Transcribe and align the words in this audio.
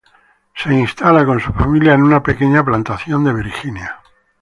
Se 0.55 0.73
instala 0.73 1.23
con 1.27 1.39
su 1.39 1.53
familia 1.53 1.93
en 1.93 2.01
una 2.01 2.23
pequeña 2.23 2.65
plantación 2.65 3.23
de 3.23 3.33
Virginia. 3.35 3.97